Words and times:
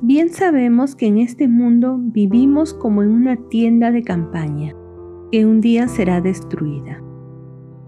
Bien 0.00 0.28
sabemos 0.28 0.94
que 0.94 1.06
en 1.06 1.18
este 1.18 1.48
mundo 1.48 1.98
vivimos 1.98 2.72
como 2.72 3.02
en 3.02 3.10
una 3.10 3.34
tienda 3.34 3.90
de 3.90 4.04
campaña, 4.04 4.72
que 5.32 5.44
un 5.44 5.60
día 5.60 5.88
será 5.88 6.20
destruida. 6.20 7.02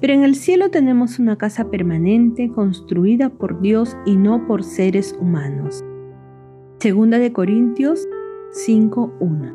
Pero 0.00 0.14
en 0.14 0.24
el 0.24 0.34
cielo 0.34 0.70
tenemos 0.70 1.20
una 1.20 1.38
casa 1.38 1.70
permanente 1.70 2.50
construida 2.50 3.28
por 3.28 3.60
Dios 3.60 3.96
y 4.06 4.16
no 4.16 4.44
por 4.48 4.64
seres 4.64 5.16
humanos. 5.20 5.84
Segunda 6.80 7.20
de 7.20 7.32
Corintios 7.32 8.08
5:1. 8.66 9.54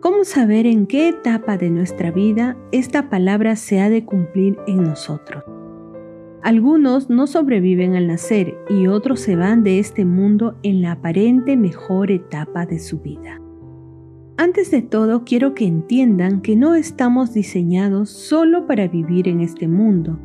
¿Cómo 0.00 0.24
saber 0.24 0.64
en 0.64 0.86
qué 0.86 1.10
etapa 1.10 1.58
de 1.58 1.68
nuestra 1.68 2.10
vida 2.10 2.56
esta 2.72 3.10
palabra 3.10 3.54
se 3.56 3.80
ha 3.80 3.90
de 3.90 4.06
cumplir 4.06 4.56
en 4.66 4.84
nosotros? 4.84 5.44
Algunos 6.42 7.10
no 7.10 7.26
sobreviven 7.26 7.96
al 7.96 8.06
nacer 8.06 8.56
y 8.68 8.86
otros 8.86 9.20
se 9.20 9.36
van 9.36 9.62
de 9.62 9.78
este 9.78 10.04
mundo 10.06 10.56
en 10.62 10.80
la 10.80 10.92
aparente 10.92 11.56
mejor 11.56 12.10
etapa 12.10 12.64
de 12.64 12.78
su 12.78 13.00
vida. 13.00 13.40
Antes 14.38 14.70
de 14.70 14.80
todo, 14.80 15.24
quiero 15.24 15.52
que 15.52 15.66
entiendan 15.66 16.40
que 16.40 16.56
no 16.56 16.74
estamos 16.74 17.34
diseñados 17.34 18.08
solo 18.08 18.66
para 18.66 18.88
vivir 18.88 19.28
en 19.28 19.42
este 19.42 19.68
mundo. 19.68 20.18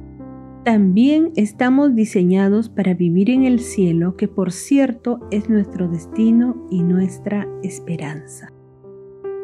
También 0.63 1.33
estamos 1.35 1.95
diseñados 1.95 2.69
para 2.69 2.93
vivir 2.93 3.29
en 3.29 3.43
el 3.43 3.59
cielo, 3.59 4.15
que 4.15 4.29
por 4.29 4.53
cierto 4.53 5.19
es 5.31 5.49
nuestro 5.49 5.89
destino 5.89 6.65
y 6.71 6.81
nuestra 6.81 7.45
esperanza. 7.61 8.53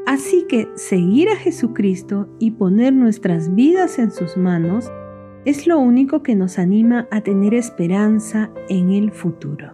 Así 0.08 0.46
que 0.48 0.70
seguir 0.76 1.28
a 1.28 1.36
Jesucristo 1.36 2.30
y 2.40 2.52
poner 2.52 2.94
nuestras 2.94 3.54
vidas 3.54 4.00
en 4.00 4.12
sus 4.12 4.38
manos 4.38 4.90
es 5.44 5.66
lo 5.66 5.80
único 5.80 6.22
que 6.22 6.36
nos 6.36 6.60
anima 6.60 7.08
a 7.10 7.22
tener 7.22 7.56
esperanza 7.56 8.52
en 8.70 8.92
el 8.92 9.12
futuro. 9.12 9.74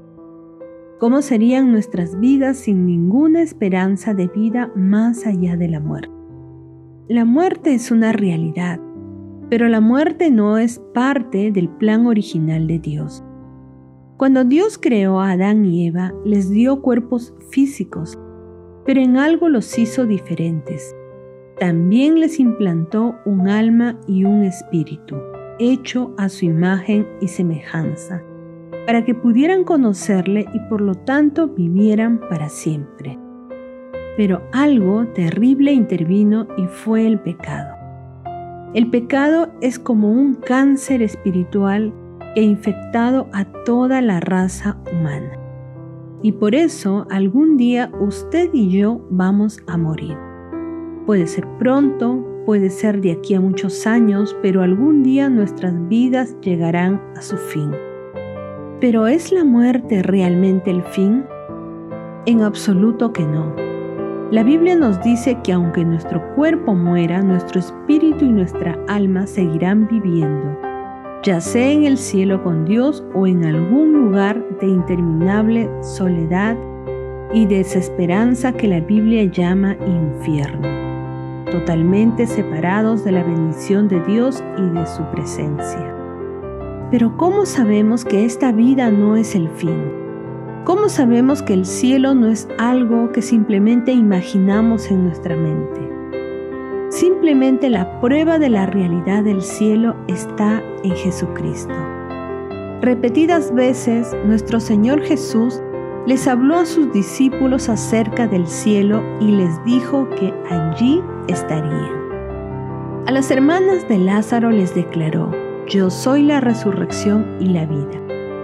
¿Cómo 0.97 1.21
serían 1.21 1.71
nuestras 1.71 2.19
vidas 2.19 2.57
sin 2.57 2.85
ninguna 2.85 3.41
esperanza 3.41 4.13
de 4.13 4.27
vida 4.27 4.71
más 4.75 5.27
allá 5.27 5.57
de 5.57 5.67
la 5.67 5.79
muerte? 5.79 6.13
La 7.09 7.25
muerte 7.25 7.73
es 7.73 7.91
una 7.91 8.13
realidad, 8.13 8.79
pero 9.49 9.67
la 9.67 9.81
muerte 9.81 10.31
no 10.31 10.57
es 10.57 10.79
parte 10.93 11.51
del 11.51 11.69
plan 11.69 12.07
original 12.07 12.65
de 12.67 12.79
Dios. 12.79 13.23
Cuando 14.15 14.45
Dios 14.45 14.77
creó 14.77 15.19
a 15.19 15.31
Adán 15.31 15.65
y 15.65 15.87
Eva, 15.87 16.13
les 16.25 16.49
dio 16.49 16.81
cuerpos 16.81 17.35
físicos, 17.51 18.17
pero 18.85 19.01
en 19.01 19.17
algo 19.17 19.49
los 19.49 19.77
hizo 19.77 20.05
diferentes. 20.05 20.95
También 21.59 22.19
les 22.19 22.39
implantó 22.39 23.15
un 23.25 23.47
alma 23.47 23.99
y 24.07 24.23
un 24.23 24.43
espíritu 24.43 25.15
hecho 25.59 26.13
a 26.17 26.29
su 26.29 26.45
imagen 26.45 27.07
y 27.21 27.27
semejanza, 27.27 28.23
para 28.85 29.03
que 29.03 29.13
pudieran 29.13 29.63
conocerle 29.63 30.45
y 30.53 30.59
por 30.69 30.81
lo 30.81 30.95
tanto 30.95 31.47
vivieran 31.47 32.19
para 32.29 32.49
siempre. 32.49 33.19
Pero 34.15 34.41
algo 34.51 35.05
terrible 35.07 35.73
intervino 35.73 36.47
y 36.57 36.65
fue 36.67 37.05
el 37.05 37.19
pecado. 37.19 37.75
El 38.73 38.89
pecado 38.89 39.49
es 39.61 39.79
como 39.79 40.11
un 40.11 40.35
cáncer 40.35 41.01
espiritual 41.01 41.93
que 42.33 42.41
ha 42.41 42.43
infectado 42.43 43.27
a 43.33 43.45
toda 43.63 44.01
la 44.01 44.19
raza 44.19 44.77
humana. 44.91 45.31
Y 46.21 46.31
por 46.33 46.55
eso 46.55 47.05
algún 47.09 47.57
día 47.57 47.91
usted 47.99 48.49
y 48.53 48.69
yo 48.69 49.05
vamos 49.09 49.59
a 49.67 49.77
morir. 49.77 50.17
Puede 51.05 51.27
ser 51.27 51.47
pronto, 51.57 52.25
puede 52.47 52.69
ser 52.69 53.01
de 53.01 53.11
aquí 53.11 53.33
a 53.35 53.41
muchos 53.41 53.85
años, 53.85 54.33
pero 54.41 54.63
algún 54.63 55.03
día 55.03 55.29
nuestras 55.29 55.73
vidas 55.89 56.33
llegarán 56.39 57.01
a 57.17 57.21
su 57.21 57.35
fin. 57.35 57.71
¿Pero 58.79 59.05
es 59.05 59.33
la 59.33 59.43
muerte 59.43 60.01
realmente 60.01 60.71
el 60.71 60.81
fin? 60.81 61.25
En 62.25 62.43
absoluto 62.43 63.11
que 63.11 63.23
no. 63.23 63.53
La 64.31 64.43
Biblia 64.43 64.77
nos 64.77 65.03
dice 65.03 65.37
que 65.43 65.51
aunque 65.51 65.83
nuestro 65.83 66.23
cuerpo 66.35 66.73
muera, 66.73 67.21
nuestro 67.21 67.59
espíritu 67.59 68.23
y 68.23 68.29
nuestra 68.29 68.79
alma 68.87 69.27
seguirán 69.27 69.85
viviendo, 69.85 70.57
ya 71.23 71.41
sea 71.41 71.69
en 71.69 71.83
el 71.83 71.97
cielo 71.97 72.41
con 72.45 72.63
Dios 72.63 73.03
o 73.13 73.27
en 73.27 73.43
algún 73.43 73.91
lugar 73.91 74.41
de 74.61 74.67
interminable 74.67 75.69
soledad 75.81 76.55
y 77.33 77.45
desesperanza 77.45 78.53
que 78.53 78.69
la 78.69 78.79
Biblia 78.79 79.25
llama 79.25 79.75
infierno 79.85 80.96
totalmente 81.51 82.27
separados 82.27 83.03
de 83.03 83.11
la 83.11 83.23
bendición 83.23 83.87
de 83.87 83.99
Dios 84.01 84.43
y 84.57 84.69
de 84.69 84.85
su 84.85 85.03
presencia. 85.11 85.93
Pero 86.91 87.17
¿cómo 87.17 87.45
sabemos 87.45 88.05
que 88.05 88.25
esta 88.25 88.51
vida 88.51 88.91
no 88.91 89.15
es 89.17 89.35
el 89.35 89.49
fin? 89.49 89.91
¿Cómo 90.63 90.89
sabemos 90.89 91.41
que 91.41 91.53
el 91.53 91.65
cielo 91.65 92.13
no 92.13 92.27
es 92.27 92.47
algo 92.57 93.11
que 93.11 93.21
simplemente 93.21 93.91
imaginamos 93.91 94.91
en 94.91 95.05
nuestra 95.05 95.35
mente? 95.35 95.79
Simplemente 96.89 97.69
la 97.69 97.99
prueba 97.99 98.39
de 98.39 98.49
la 98.49 98.65
realidad 98.65 99.23
del 99.23 99.41
cielo 99.41 99.95
está 100.07 100.61
en 100.83 100.91
Jesucristo. 100.91 101.73
Repetidas 102.81 103.53
veces 103.53 104.15
nuestro 104.25 104.59
Señor 104.59 105.01
Jesús 105.01 105.61
les 106.05 106.25
habló 106.25 106.55
a 106.55 106.65
sus 106.65 106.91
discípulos 106.93 107.67
acerca 107.67 108.27
del 108.27 108.47
cielo 108.47 109.03
y 109.19 109.31
les 109.31 109.63
dijo 109.65 110.07
que 110.11 110.33
allí. 110.49 111.01
A 113.07 113.11
las 113.13 113.31
hermanas 113.31 113.87
de 113.87 113.99
Lázaro 113.99 114.51
les 114.51 114.75
declaró, 114.75 115.31
yo 115.65 115.89
soy 115.89 116.23
la 116.23 116.41
resurrección 116.41 117.37
y 117.39 117.45
la 117.45 117.65
vida. 117.65 118.01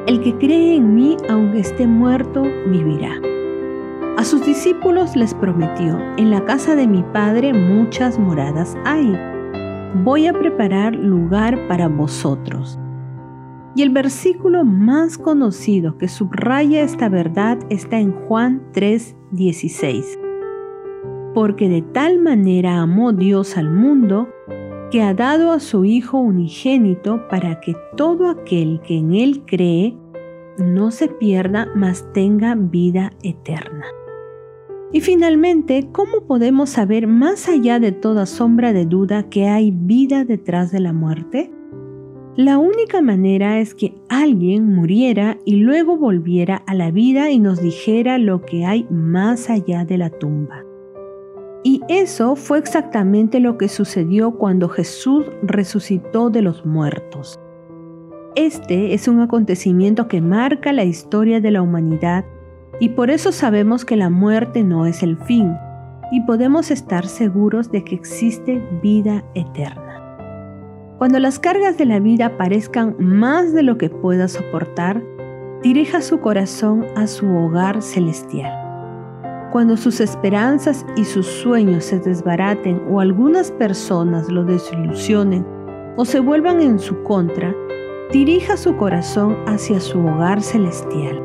El 0.08 0.22
que 0.22 0.38
cree 0.38 0.78
en 0.78 0.96
mí, 0.96 1.18
aunque 1.28 1.60
esté 1.60 1.86
muerto, 1.86 2.44
vivirá. 2.68 3.12
A 4.16 4.24
sus 4.24 4.46
discípulos 4.46 5.18
les 5.18 5.34
prometió, 5.34 6.00
en 6.16 6.32
la 6.32 6.46
casa 6.46 6.78
de 6.78 6.88
mi 6.88 7.04
Padre 7.12 7.52
muchas 7.52 8.18
moradas 8.18 8.78
hay. 8.86 9.14
Voy 10.06 10.28
a 10.28 10.34
preparar 10.34 10.96
lugar 10.96 11.68
para 11.68 11.90
vosotros. 11.90 12.80
Y 13.76 13.82
el 13.82 13.90
versículo 13.90 14.64
más 14.64 15.18
conocido 15.18 15.98
que 15.98 16.08
subraya 16.08 16.84
esta 16.84 17.10
verdad 17.10 17.58
está 17.70 18.00
en 18.00 18.14
Juan 18.14 18.62
3:16. 18.72 20.23
Porque 21.34 21.70
de 21.70 21.82
tal 21.82 22.20
manera 22.20 22.82
amó 22.82 23.12
Dios 23.14 23.58
al 23.58 23.70
mundo 23.70 24.30
que 24.92 25.02
ha 25.02 25.14
dado 25.14 25.52
a 25.52 25.60
su 25.60 25.86
Hijo 25.86 26.20
unigénito 26.20 27.28
para 27.28 27.60
que 27.60 27.76
todo 27.98 28.30
aquel 28.30 28.80
que 28.82 28.98
en 28.98 29.14
Él 29.14 29.44
cree 29.46 29.98
no 30.58 30.92
se 30.92 31.08
pierda, 31.08 31.68
mas 31.76 32.06
tenga 32.14 32.54
vida 32.56 33.12
eterna. 33.24 33.86
Y 34.92 35.02
finalmente, 35.02 35.90
¿cómo 35.92 36.28
podemos 36.28 36.70
saber 36.70 37.08
más 37.08 37.50
allá 37.50 37.80
de 37.80 37.92
toda 37.92 38.28
sombra 38.28 38.74
de 38.74 38.86
duda 38.86 39.24
que 39.24 39.48
hay 39.48 39.72
vida 39.72 40.24
detrás 40.24 40.72
de 40.72 40.80
la 40.80 40.94
muerte? 40.94 41.52
La 42.36 42.60
única 42.60 43.02
manera 43.02 43.60
es 43.60 43.74
que 43.74 43.96
alguien 44.10 44.74
muriera 44.74 45.40
y 45.46 45.58
luego 45.58 45.98
volviera 45.98 46.58
a 46.68 46.76
la 46.76 46.92
vida 46.92 47.32
y 47.32 47.40
nos 47.40 47.62
dijera 47.62 48.20
lo 48.20 48.42
que 48.42 48.66
hay 48.66 48.86
más 48.92 49.50
allá 49.50 49.86
de 49.86 49.98
la 49.98 50.12
tumba. 50.12 50.63
Y 51.64 51.82
eso 51.88 52.36
fue 52.36 52.58
exactamente 52.58 53.40
lo 53.40 53.58
que 53.58 53.70
sucedió 53.70 54.32
cuando 54.32 54.68
Jesús 54.68 55.26
resucitó 55.42 56.30
de 56.30 56.42
los 56.42 56.66
muertos. 56.66 57.40
Este 58.36 58.94
es 58.94 59.08
un 59.08 59.22
acontecimiento 59.22 60.08
que 60.08 60.20
marca 60.20 60.74
la 60.74 60.84
historia 60.84 61.40
de 61.40 61.52
la 61.52 61.62
humanidad 61.62 62.26
y 62.80 62.90
por 62.90 63.12
eso 63.12 63.32
sabemos 63.32 63.86
que 63.86 63.96
la 63.96 64.10
muerte 64.10 64.64
no 64.64 64.86
es 64.86 65.04
el 65.04 65.18
fin 65.18 65.56
y 66.12 66.22
podemos 66.22 66.70
estar 66.70 67.08
seguros 67.08 67.72
de 67.72 67.84
que 67.84 67.96
existe 67.96 68.62
vida 68.82 69.24
eterna. 69.34 70.96
Cuando 70.98 71.20
las 71.20 71.40
cargas 71.40 71.78
de 71.78 71.86
la 71.86 72.00
vida 72.00 72.38
parezcan 72.38 72.96
más 73.00 73.54
de 73.54 73.64
lo 73.64 73.78
que 73.78 73.90
pueda 73.90 74.28
soportar, 74.28 75.04
dirija 75.62 76.02
su 76.02 76.20
corazón 76.20 76.86
a 76.96 77.08
su 77.08 77.28
hogar 77.28 77.82
celestial. 77.82 78.63
Cuando 79.54 79.78
sus 79.78 80.02
esperanzas 80.02 80.84
y 80.96 81.06
sus 81.06 81.28
sueños 81.28 81.86
se 81.86 82.00
desbaraten 82.00 82.82
o 82.90 83.00
algunas 83.00 83.52
personas 83.52 84.28
lo 84.28 84.44
desilusionen 84.46 85.46
o 85.96 86.06
se 86.06 86.20
vuelvan 86.20 86.60
en 86.60 86.80
su 86.80 87.04
contra, 87.04 87.54
dirija 88.12 88.58
su 88.58 88.76
corazón 88.78 89.38
hacia 89.46 89.80
su 89.80 90.00
hogar 90.00 90.42
celestial. 90.42 91.24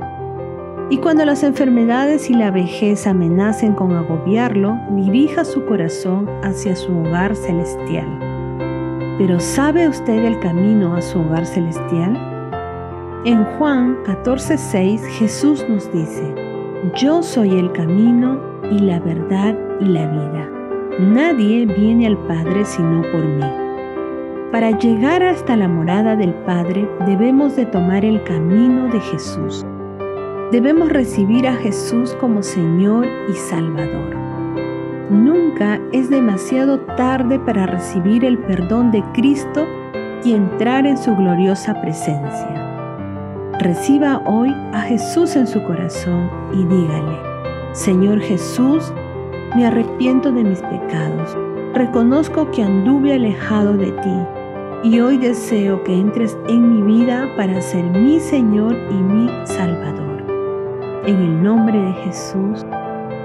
Y 0.90 0.98
cuando 0.98 1.24
las 1.24 1.42
enfermedades 1.42 2.28
y 2.28 2.34
la 2.34 2.50
vejez 2.50 3.06
amenacen 3.06 3.72
con 3.72 3.96
agobiarlo, 3.96 4.78
dirija 4.90 5.46
su 5.46 5.64
corazón 5.64 6.28
hacia 6.42 6.76
su 6.76 6.94
hogar 6.98 7.34
celestial. 7.34 8.06
Pero 9.16 9.40
¿sabe 9.40 9.88
usted 9.88 10.22
el 10.22 10.38
camino 10.40 10.94
a 10.94 11.00
su 11.00 11.18
hogar 11.18 11.46
celestial? 11.46 12.12
En 13.24 13.42
Juan 13.56 13.96
14:6 14.04 15.00
Jesús 15.18 15.64
nos 15.66 15.90
dice, 15.94 16.47
Yo 16.94 17.24
soy 17.24 17.58
el 17.58 17.72
camino 17.72 18.40
y 18.70 18.78
la 18.78 19.00
verdad 19.00 19.56
y 19.80 19.84
la 19.84 20.06
vida. 20.06 20.48
Nadie 21.00 21.66
viene 21.66 22.06
al 22.06 22.16
Padre 22.18 22.64
sino 22.64 23.02
por 23.02 23.24
mí. 23.24 23.44
Para 24.52 24.70
llegar 24.78 25.24
hasta 25.24 25.56
la 25.56 25.66
morada 25.66 26.14
del 26.14 26.32
Padre 26.32 26.88
debemos 27.04 27.56
de 27.56 27.66
tomar 27.66 28.04
el 28.04 28.22
camino 28.22 28.86
de 28.88 29.00
Jesús. 29.00 29.66
debemos 30.52 30.88
recibir 30.88 31.46
a 31.48 31.56
Jesús 31.56 32.16
como 32.20 32.42
Señor 32.42 33.06
y 33.28 33.34
Salvador. 33.34 34.16
Nunca 35.10 35.80
es 35.92 36.08
demasiado 36.08 36.78
tarde 36.96 37.40
para 37.40 37.66
recibir 37.66 38.24
el 38.24 38.38
perdón 38.38 38.92
de 38.92 39.02
Cristo 39.14 39.66
y 40.24 40.32
entrar 40.32 40.86
en 40.86 40.96
su 40.96 41.14
gloriosa 41.16 41.78
presencia. 41.82 42.57
Reciba 43.58 44.22
hoy 44.24 44.54
a 44.72 44.82
Jesús 44.82 45.34
en 45.34 45.44
su 45.44 45.60
corazón 45.64 46.30
y 46.52 46.64
dígale, 46.64 47.18
Señor 47.72 48.20
Jesús, 48.20 48.92
me 49.56 49.66
arrepiento 49.66 50.30
de 50.30 50.44
mis 50.44 50.60
pecados, 50.62 51.36
reconozco 51.74 52.48
que 52.52 52.62
anduve 52.62 53.14
alejado 53.14 53.76
de 53.76 53.90
ti 53.90 54.16
y 54.84 55.00
hoy 55.00 55.18
deseo 55.18 55.82
que 55.82 55.92
entres 55.92 56.38
en 56.48 56.86
mi 56.86 56.98
vida 56.98 57.28
para 57.36 57.60
ser 57.60 57.82
mi 57.82 58.20
Señor 58.20 58.76
y 58.90 58.94
mi 58.94 59.28
Salvador. 59.44 60.22
En 61.04 61.16
el 61.16 61.42
nombre 61.42 61.80
de 61.80 61.92
Jesús. 62.04 62.64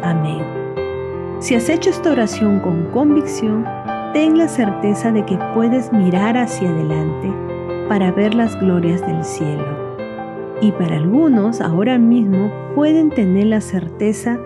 Amén. 0.02 0.44
Si 1.38 1.54
has 1.54 1.70
hecho 1.70 1.92
esta 1.92 2.12
oración 2.12 2.60
con 2.60 2.86
convicción, 2.86 3.66
ten 4.14 4.40
la 4.40 4.48
certeza 4.48 5.12
de 5.12 5.24
que 5.26 5.38
puedes 5.54 5.94
mirar 5.94 6.38
hacia 6.38 6.72
adelante 6.72 7.32
para 7.88 8.12
ver 8.12 8.34
las 8.34 8.60
glorias 8.60 9.02
del 9.02 9.24
cielo. 9.24 9.83
Y 10.63 10.71
para 10.71 10.95
algunos 10.95 11.60
ahora 11.60 11.98
mismo 11.98 12.50
pueden 12.74 13.10
tener 13.10 13.48
la 13.48 13.60
certeza 13.60 14.39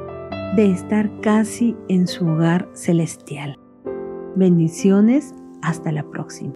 de 0.56 0.72
estar 0.72 1.12
casi 1.22 1.78
en 1.90 2.08
su 2.08 2.26
hogar 2.26 2.68
celestial. 2.74 3.60
Bendiciones, 4.36 5.36
hasta 5.62 5.92
la 5.92 6.02
próxima. 6.10 6.56